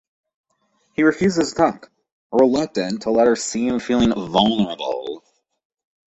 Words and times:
He 0.95 1.03
refuses 1.03 1.49
to 1.51 1.55
talk, 1.55 1.91
reluctant 2.31 3.03
to 3.03 3.11
let 3.11 3.27
her 3.27 3.35
see 3.35 3.67
him 3.67 3.79
feeling 3.79 4.11
vulnerable. 4.11 5.23